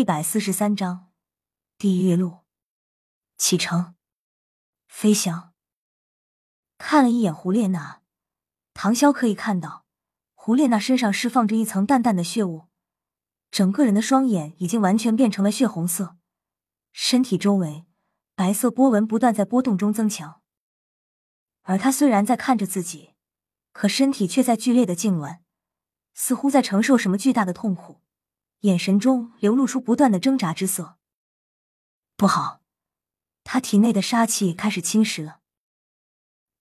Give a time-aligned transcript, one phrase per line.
[0.00, 1.10] 一百四十三章
[1.76, 2.38] 地狱路
[3.36, 3.96] 启程
[4.88, 5.52] 飞翔。
[6.78, 8.00] 看了一眼胡列娜，
[8.72, 9.84] 唐潇可以看到
[10.32, 12.68] 胡列娜身上释放着一层淡淡的血雾，
[13.50, 16.16] 整个人的双眼已经完全变成了血红色，
[16.92, 17.84] 身体周围
[18.34, 20.40] 白色波纹不断在波动中增强。
[21.64, 23.12] 而他虽然在看着自己，
[23.72, 25.40] 可身体却在剧烈的痉挛，
[26.14, 28.00] 似乎在承受什么巨大的痛苦。
[28.60, 30.98] 眼神中流露出不断的挣扎之色。
[32.16, 32.60] 不好，
[33.42, 35.40] 他体内的杀气开始侵蚀了。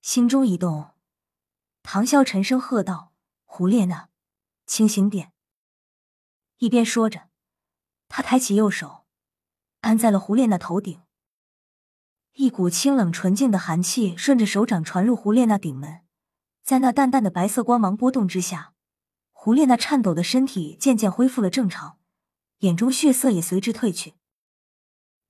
[0.01, 0.91] 心中一动，
[1.83, 3.11] 唐啸沉声喝道
[3.43, 4.07] ：“胡列娜，
[4.65, 5.33] 清醒点！”
[6.59, 7.29] 一边说着，
[8.07, 9.05] 他抬起右手，
[9.81, 11.01] 按在了胡列娜头顶。
[12.33, 16.05] 一股清冷纯净的寒气顺着手掌传入胡列娜顶门，
[16.63, 18.73] 在那淡淡的白色光芒波动之下。
[19.41, 21.97] 胡列娜颤抖的身体渐渐恢复了正常，
[22.57, 24.15] 眼中血色也随之褪去。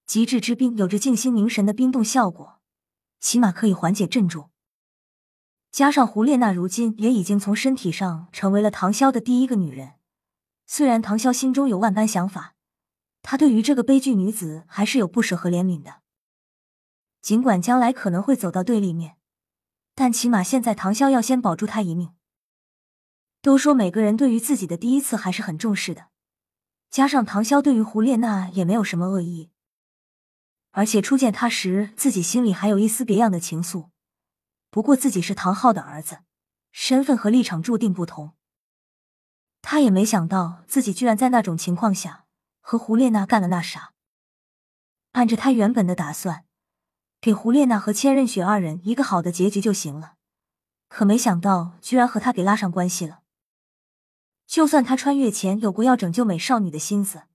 [0.08, 2.60] 极致之冰有着静心凝神的冰冻效果，
[3.20, 4.50] 起码可以缓解镇住。
[5.72, 9.94] 加上胡列娜如今也已经从身体上成为了唐潇的第一个女人，
[10.66, 12.56] 虽然唐潇心中有万般想法，
[13.22, 16.02] 他对于这个悲剧女子还是有不舍和怜悯的。
[17.22, 19.18] 尽管将来可能会走到对立面，
[19.94, 22.14] 但起码现在唐潇要先保住她一命。
[23.42, 26.08] 都说每个人对于自己的第一次还是很重视的，
[26.90, 29.50] 加上唐潇对于胡列娜也没有什么恶意，
[30.72, 33.90] 而且初见他时自己心里还有一丝别样的情愫。
[34.70, 36.20] 不过自己是唐昊的儿子，
[36.72, 38.34] 身份和立场注定不同。
[39.62, 42.26] 他也没想到自己居然在那种情况下
[42.60, 43.94] 和胡列娜干了那啥。
[45.14, 46.46] 按着他原本的打算，
[47.20, 50.16] 给胡列娜和千仞雪二人一个好的结局就行了，
[50.88, 53.22] 可没想到居然和他给拉上关系了。
[54.50, 57.26] 就算他穿越前有过要拯救美少女的心思，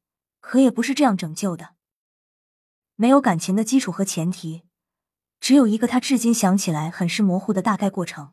[0.41, 1.77] 可也不是这样拯救的。
[2.97, 4.65] 没有感情的基础和前提，
[5.39, 8.33] 只有一个他至今想起来很是模糊的大概过程。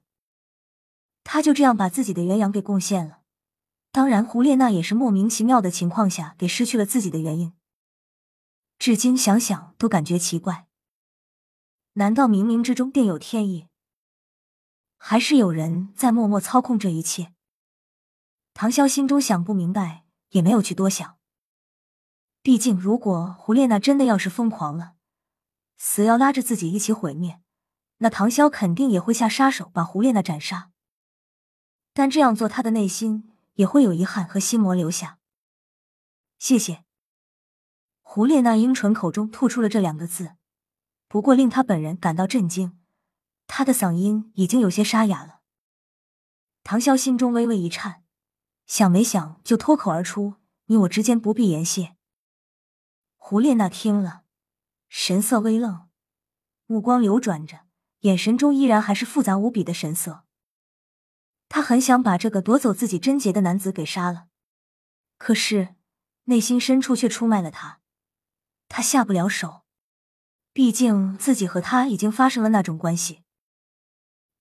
[1.23, 3.19] 他就这样把自己的元阳给贡献了。
[3.91, 7.53] 当然，胡列娜也是莫名其妙的情况下给失去了自己的原因。
[8.79, 10.65] 至今想想都感觉奇怪。
[11.93, 13.67] 难道冥冥之中定有天意？
[14.97, 17.31] 还是有人在默默操控这一切？
[18.61, 21.17] 唐潇心中想不明白，也没有去多想。
[22.43, 24.93] 毕竟，如果胡列娜真的要是疯狂了，
[25.79, 27.41] 死要拉着自己一起毁灭，
[27.97, 30.69] 那唐潇肯定也会下杀手把胡列娜斩杀。
[31.91, 35.17] 但这样做，他的内心也会有遗憾和心魔留下。
[36.37, 36.83] 谢谢。
[38.03, 40.35] 胡列娜樱唇口中吐出了这两个字，
[41.07, 42.77] 不过令他本人感到震惊，
[43.47, 45.39] 他的嗓音已经有些沙哑了。
[46.61, 48.00] 唐潇心中微微一颤。
[48.67, 50.35] 想没想就脱口而出
[50.67, 51.95] ：“你我之间不必言谢。”
[53.17, 54.23] 胡列娜听了，
[54.89, 55.89] 神色微愣，
[56.65, 57.61] 目光流转着，
[57.99, 60.25] 眼神中依然还是复杂无比的神色。
[61.47, 64.27] 她很想把这个夺走自己贞洁的男子给杀了，
[65.17, 65.75] 可是
[66.25, 67.81] 内心深处却出卖了他，
[68.69, 69.63] 他下不了手。
[70.53, 73.23] 毕竟自己和他已经发生了那种关系，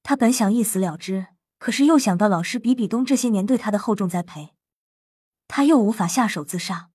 [0.03, 1.29] 他本想一死了之。
[1.61, 4.55] 可是又想到老师比比东这些年对他的厚重栽培，
[5.47, 6.91] 他又无法下手自杀。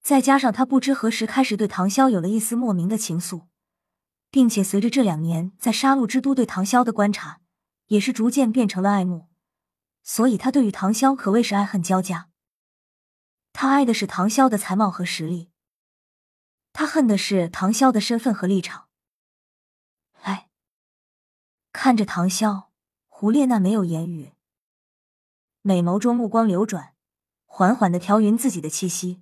[0.00, 3.48] 再加上他不知何时开始对唐潇有了一丝莫名的情愫，
[4.30, 7.40] 并且随着这两年在杀戮之都对唐潇的观察，
[7.88, 9.28] 也是逐渐变成了爱慕。
[10.04, 12.30] 所以他对于唐潇可谓是爱恨交加。
[13.52, 15.50] 他爱的是唐潇的才貌和实力，
[16.72, 18.88] 他恨的是唐潇的身份和立场。
[20.22, 20.48] 哎，
[21.72, 22.69] 看着唐潇。
[23.20, 24.32] 胡列娜没有言语，
[25.60, 26.94] 美眸中目光流转，
[27.44, 29.20] 缓缓的调匀自己的气息，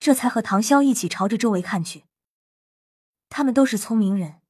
[0.00, 2.02] 这才和唐潇一起朝着周围看去。
[3.28, 4.40] 他们都是聪明人，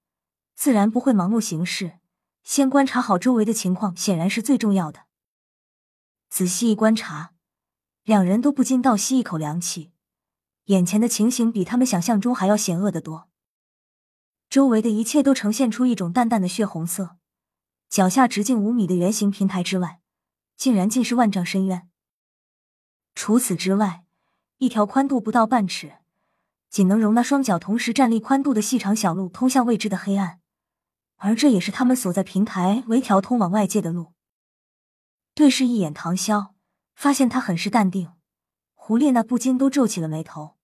[0.55, 1.99] 自然不会盲目行事，
[2.45, 5.01] 先观察好周围的情况显然是最重要的。
[6.31, 7.35] 仔细一观察，
[8.05, 9.93] 两人都不禁倒吸一口凉气，
[10.69, 13.29] 眼前的情形比他们想象中还要险恶的多。
[14.49, 17.19] 周围的一切都呈现出一种淡淡的血红色。
[17.93, 20.01] 脚下直径五米的圆形平台之外，
[20.57, 21.91] 竟然尽是万丈深渊。
[23.15, 24.07] 除此之外，
[24.57, 25.99] 一条宽度不到半尺、
[26.71, 30.41] 仅能容纳双脚同时站立宽度的细长小路通向未知的黑暗，
[31.17, 34.15] 而这也是他们所在平台唯条通往外界的路。
[35.35, 36.53] 对视一眼唐潇，
[36.95, 38.11] 发现他很是淡定，
[38.73, 40.57] 胡列娜不禁都皱起了眉头。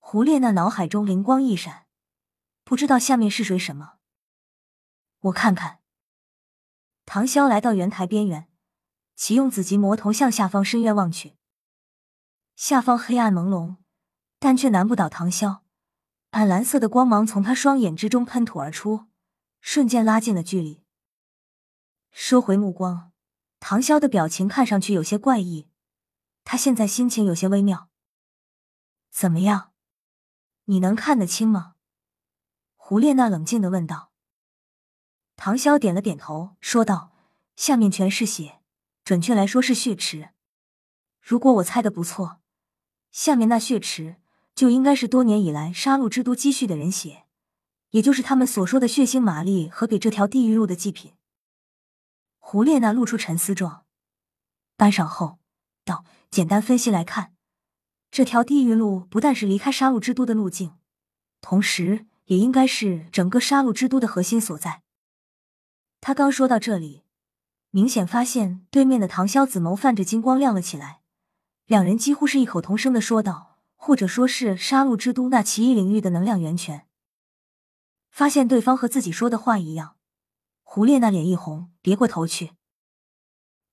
[0.00, 1.86] 胡列娜脑海中灵光一闪，
[2.64, 3.98] 不知道下面是谁什么，
[5.20, 5.77] 我看看。
[7.10, 8.50] 唐潇来到圆台边缘，
[9.16, 11.38] 启用紫极魔瞳向下方深渊望去。
[12.54, 13.76] 下方黑暗朦胧，
[14.38, 15.60] 但却难不倒唐潇。
[16.32, 19.06] 暗蓝色的光芒从他双眼之中喷吐而出，
[19.62, 20.84] 瞬间拉近了距离。
[22.10, 23.10] 收回目光，
[23.58, 25.70] 唐潇的表情看上去有些怪异，
[26.44, 27.88] 他现在心情有些微妙。
[29.10, 29.72] 怎么样？
[30.64, 31.76] 你能看得清吗？
[32.76, 34.07] 胡列娜冷静的问道。
[35.38, 37.12] 唐潇点了点头，说道
[37.56, 38.58] ：“下面全是血，
[39.04, 40.30] 准确来说是血池。
[41.22, 42.40] 如果我猜的不错，
[43.10, 44.16] 下面那血池……”
[44.58, 47.26] 就应该是多年以来杀戮之都积蓄的人血，
[47.90, 51.12] 也就是他们所说的血腥玛丽和给这条地狱路的祭品。
[52.40, 53.84] 胡列娜露出沉思状，
[54.76, 55.38] 半晌后
[55.84, 57.34] 道：“简单分析来看，
[58.10, 60.72] 这条地狱路不但是离开杀戮之都的路径，
[61.40, 64.82] 同时也应该是整个杀戮之都的核心所在。”
[66.00, 67.04] 他刚说到这里，
[67.70, 71.02] 明显发现对面的唐潇紫眸泛着金光亮了起来，
[71.66, 73.46] 两人几乎是异口同声的说道。
[73.80, 76.88] 或者说是杀戮之都那奇异领域的能量源泉。
[78.10, 79.96] 发现对方和自己说的话一样，
[80.64, 82.54] 胡列娜脸一红，别过头去。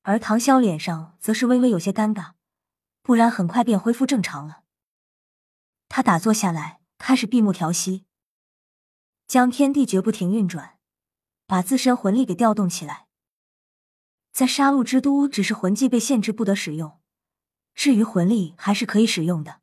[0.03, 2.33] 而唐潇脸上则是微微有些尴尬，
[3.01, 4.61] 不然很快便恢复正常了。
[5.89, 8.05] 他打坐下来，开始闭目调息，
[9.27, 10.74] 将天地绝不停运转，
[11.45, 13.07] 把自身魂力给调动起来。
[14.31, 16.99] 在杀戮之都，只是魂技被限制不得使用，
[17.73, 19.61] 至于魂力还是可以使用的。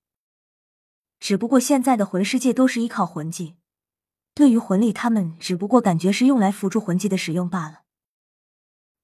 [1.20, 3.56] 只不过现在的魂世界都是依靠魂技，
[4.34, 7.82] 对于魂力，他们只不过感觉是用来辅助魂技的使用罢了。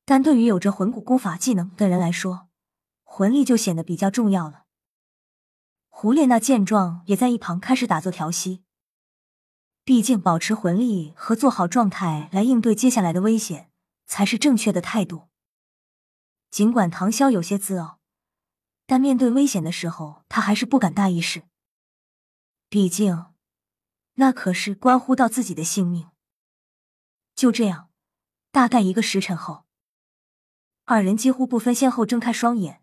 [0.05, 2.49] 但对于有着魂骨功法技能的人来说，
[3.03, 4.65] 魂力就显得比较重要了。
[5.89, 8.65] 胡列娜见状，也在一旁开始打坐调息。
[9.89, 13.71] 毕竟，保持魂力和做好状态来应对接下来的危险，
[14.05, 15.29] 才是正确的态度。
[16.51, 17.99] 尽管唐潇有些自傲，
[18.85, 21.45] 但面对危险的时候，他还是不敢大意事。
[22.69, 23.33] 毕竟，
[24.17, 26.11] 那可是关乎到自己的性命。
[27.35, 27.89] 就这样，
[28.51, 29.65] 大概一个时辰后，
[30.85, 32.83] 二人几乎不分先后睁开双眼，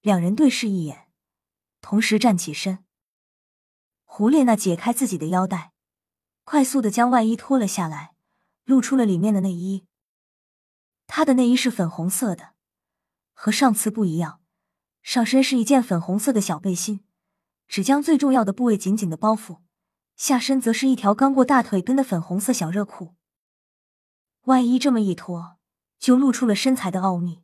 [0.00, 1.12] 两人对视一眼，
[1.80, 2.84] 同时站起身。
[4.02, 5.73] 胡列娜解开自己的腰带，
[6.44, 8.14] 快速的将外衣脱了下来，
[8.64, 9.86] 露出了里面的内衣。
[11.06, 12.54] 她的内衣是粉红色的，
[13.32, 14.40] 和上次不一样，
[15.02, 17.04] 上身是一件粉红色的小背心。
[17.66, 19.62] 只将最重要的部位紧紧的包覆，
[20.16, 23.14] 下身则是一条刚过大腿根的粉红色小热裤。
[24.42, 25.56] 外衣这么一脱，
[25.98, 27.42] 就露出了身材的奥秘。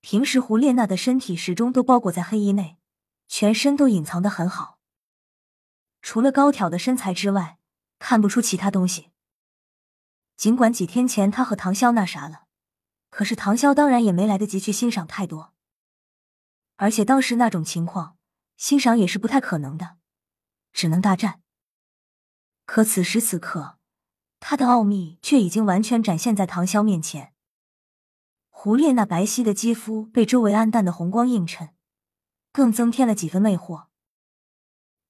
[0.00, 2.78] 平时胡列娜的身体始终都包裹在黑衣内，
[3.26, 4.78] 全身都隐藏的很好，
[6.00, 7.58] 除了高挑的身材之外，
[7.98, 9.10] 看不出其他东西。
[10.36, 12.46] 尽管几天前他和唐潇那啥了，
[13.10, 15.54] 可是唐潇当然也没来得及去欣赏太多，
[16.76, 18.16] 而且当时那种情况。
[18.56, 19.96] 欣赏也是不太可能的，
[20.72, 21.40] 只能大战。
[22.66, 23.78] 可此时此刻，
[24.38, 27.34] 他的奥秘却已经完全展现在唐潇面前。
[28.48, 31.74] 胡烈那白皙的肌肤被周围暗淡的红光映衬，
[32.52, 33.88] 更增添了几分魅惑。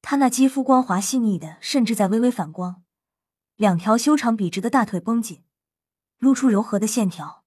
[0.06, 2.84] 他那肌肤光滑细腻的，甚至在微微反光。
[3.56, 5.42] 两条修长笔直的大腿绷紧，
[6.18, 7.42] 露出柔和的线条，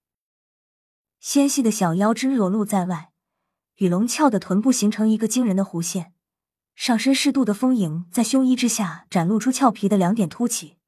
[1.19, 3.13] 纤细的小腰肢裸露在外。
[3.75, 6.15] 与龙翘的臀部形成一个惊人的弧线，
[6.73, 10.79] 上身适度的丰盈在胸衣之下展露出俏皮的两点凸起，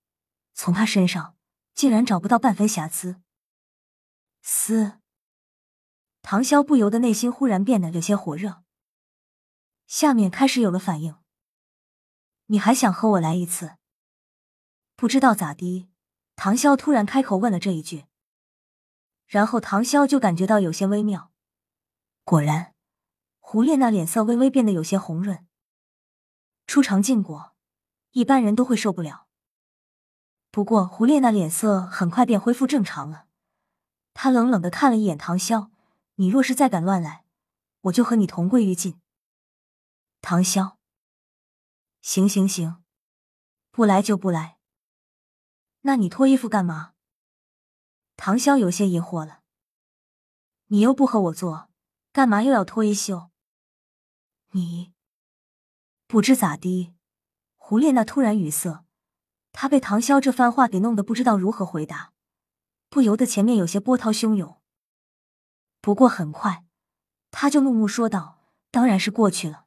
[0.56, 1.36] 从他身上
[1.76, 3.22] 竟然找不到半分瑕疵。
[4.42, 4.94] 嘶！
[6.24, 8.64] 唐潇不由得内心忽然变得有些火热，
[9.86, 11.16] 下面开始有了反应。
[12.52, 13.76] 你还想和我来一次？
[14.96, 15.88] 不知道咋的，
[16.36, 18.06] 唐潇突然开口问了这一句，
[19.28, 21.32] 然后唐潇就感觉到有些微妙，
[22.24, 22.74] 果然。
[23.40, 25.48] 胡列娜脸色微微变得有些红润。
[26.68, 27.56] 初尝禁果，
[28.12, 29.28] 一般人都会受不了。
[30.52, 33.26] 不过胡列娜脸色很快便恢复正常了。
[34.14, 35.70] 她冷冷的看了一眼唐潇
[36.16, 37.26] ：“你若是再敢乱来，
[37.82, 39.00] 我就和你同归于尽。”
[40.22, 40.79] 唐潇，
[42.02, 42.84] 行行行，
[43.72, 44.58] 不来就不来。
[45.82, 46.94] 那你脱衣服干嘛？
[48.16, 49.42] 唐潇有些疑惑了。
[50.68, 51.70] 你又不和我做，
[52.12, 53.32] 干嘛又要脱衣袖？
[54.52, 54.94] 你
[56.08, 56.94] 不知咋的，
[57.56, 58.86] 胡列娜突然语塞，
[59.52, 62.14] 她被唐潇这番话给弄得不知道如何回答，
[62.90, 64.62] 不由得前面有些波涛汹涌。
[65.82, 66.66] 不过很快，
[67.32, 69.66] 他就怒目说道：“当然是过去了。”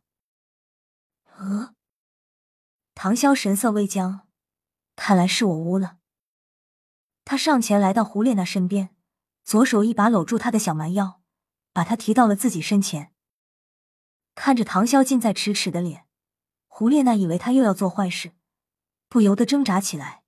[1.37, 1.75] 呃，
[3.05, 4.29] 唐潇神色微僵，
[4.95, 5.99] 看来是我污了。
[7.25, 8.95] 他上前来到胡列娜身边，
[9.43, 11.21] 左手一把搂住她的小蛮腰，
[11.73, 13.13] 把她提到了自己身前。
[14.37, 16.07] 看着唐潇近在咫尺的脸，
[16.69, 18.35] 胡列娜以为他又要做坏事，
[19.09, 20.23] 不由得挣扎起来，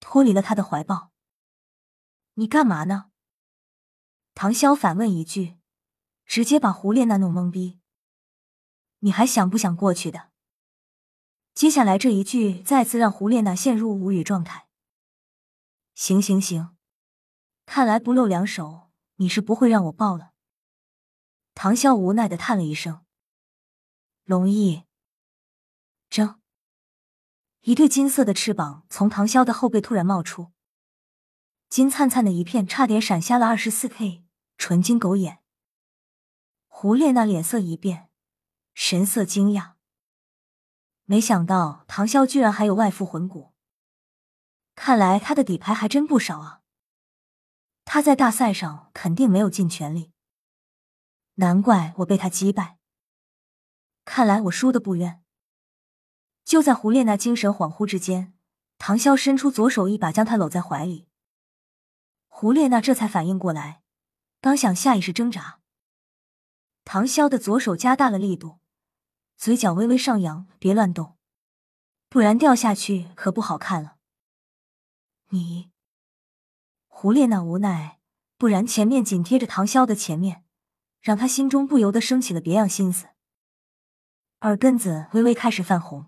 [0.00, 1.12] 脱离了他的怀抱。
[2.34, 3.12] 你干嘛呢？
[4.34, 5.56] 唐潇反问一句，
[6.26, 7.78] 直接把胡列娜弄懵逼。
[8.98, 10.31] 你还想不想过去的？
[11.54, 14.68] 接下来这一句再次让胡列娜陷入无语状态。
[15.94, 16.76] 行行行，
[17.66, 20.32] 看来不露两手你是不会让我抱了。
[21.54, 23.04] 唐潇无奈的叹了一声。
[24.24, 24.84] 龙翼，
[26.08, 26.40] 争，
[27.60, 30.52] 一对金色的翅膀从唐潇的后背突然冒出，
[31.68, 34.24] 金灿灿的一片，差点闪瞎了二十四 K
[34.56, 35.40] 纯金狗眼。
[36.66, 38.08] 胡列娜脸色一变，
[38.72, 39.71] 神色惊讶，
[41.12, 43.52] 没想到唐潇居然还有外附魂骨，
[44.74, 46.62] 看来他的底牌还真不少啊！
[47.84, 50.14] 他在大赛上肯定没有尽全力，
[51.34, 52.78] 难怪我被他击败。
[54.06, 55.22] 看来我输的不冤。
[56.46, 58.32] 就在胡列娜精神恍惚之间，
[58.78, 61.10] 唐潇伸出左手，一把将她搂在怀里。
[62.28, 63.82] 胡列娜这才反应过来，
[64.40, 65.60] 刚想下意识挣扎，
[66.86, 68.60] 唐潇的左手加大了力度，
[69.42, 71.16] 嘴角微微上扬：“别乱动，
[72.08, 73.96] 不然掉下去可不好看了。”
[75.30, 75.72] 你，
[76.86, 77.98] 胡列娜无奈，
[78.38, 80.44] 不然前面紧贴着唐潇的前面，
[81.00, 83.08] 让他心中不由得升起了别样心思。
[84.42, 86.06] 耳根子微微开始泛红。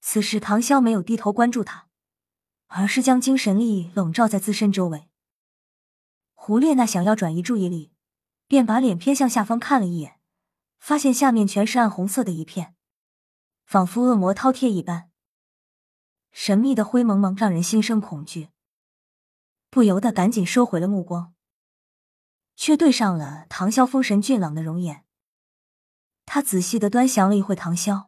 [0.00, 1.88] 此时，唐潇没有低头关注他，
[2.68, 5.10] 而是将精神力笼罩在自身周围。
[6.32, 7.92] 胡列娜想要转移注意力，
[8.46, 10.17] 便把脸偏向下方看了一眼，
[10.78, 12.74] 发现下面全是暗红色的一片，
[13.64, 15.10] 仿佛恶魔饕餮一般，
[16.32, 18.48] 神秘的灰蒙蒙，让人心生恐惧。
[19.70, 21.34] 不由得赶紧收回了目光，
[22.56, 25.04] 却对上了唐潇丰神俊朗的容颜。
[26.24, 28.06] 他仔细的端详了一会唐潇，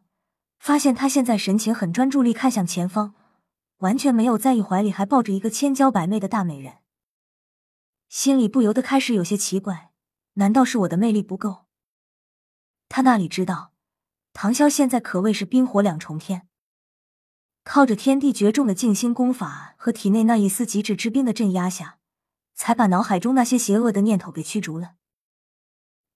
[0.57, 3.13] 发现他现在神情很专注，力看向前方，
[3.77, 6.77] 完全没有在意怀里还抱着一个千娇百媚的大美人，
[8.09, 9.91] 心里不由得开始有些奇怪，
[10.33, 11.60] 难道是我的魅力不够？
[12.93, 13.71] 他哪里知道，
[14.33, 16.49] 唐潇现在可谓是冰火两重天，
[17.63, 21.99] 靠着天地绝重的静心功法和体内那一丝极致之冰的镇压下，
[22.53, 24.95] 才把脑海中那些邪恶的念头给驱逐了，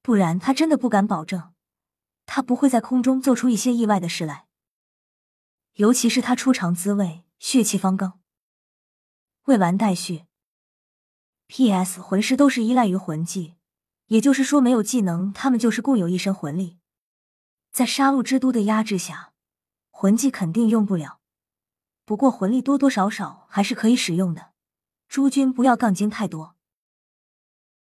[0.01, 1.53] 不然他真的不敢保证。
[2.25, 4.47] 他不会在空中做出一些意外的事来，
[5.75, 8.19] 尤其是他出场滋味血气方刚。
[9.45, 10.25] 未完待续。
[11.47, 12.01] P.S.
[12.01, 13.54] 魂师都是依赖于魂技，
[14.07, 16.77] 也就是说没有技能，他们就是共有一身魂力。
[17.71, 19.33] 在杀戮之都的压制下，
[19.89, 21.19] 魂技肯定用不了。
[22.05, 24.51] 不过魂力多多少少还是可以使用的。
[25.07, 26.54] 诸君不要杠精太多。